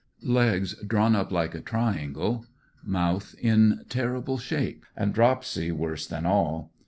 [0.23, 2.47] Legs drawn up like a triangle,
[2.83, 6.73] mouth in terrible shape, and dropsy worse than all.